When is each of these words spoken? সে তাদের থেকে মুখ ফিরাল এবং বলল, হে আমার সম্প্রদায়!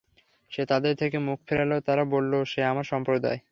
সে 0.51 0.63
তাদের 0.65 0.93
থেকে 0.95 1.17
মুখ 1.19 1.39
ফিরাল 1.47 1.71
এবং 1.75 2.05
বলল, 2.09 2.33
হে 2.51 2.61
আমার 2.63 2.85
সম্প্রদায়! 2.91 3.39